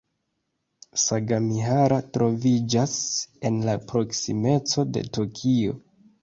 Sagamihara 1.01 1.99
troviĝas 2.17 2.95
en 3.51 3.61
la 3.69 3.77
proksimeco 3.93 4.87
de 4.97 5.05
Tokio. 5.21 5.79